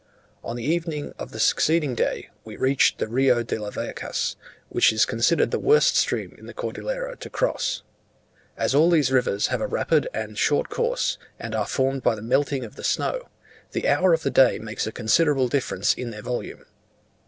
[0.43, 4.35] On the evening of the succeeding day, we reached the Rio de las Vacas,
[4.67, 7.83] which is considered the worst stream in the Cordillera to cross.
[8.57, 12.23] As all these rivers have a rapid and short course, and are formed by the
[12.23, 13.29] melting of the snow,
[13.73, 16.65] the hour of the day makes a considerable difference in their volume.